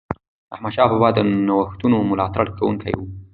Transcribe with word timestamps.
احمدشاه 0.53 0.89
بابا 0.91 1.09
د 1.13 1.19
نوښتونو 1.47 1.97
ملاتړ 2.11 2.45
کوونکی 2.57 2.91
و. 2.95 2.99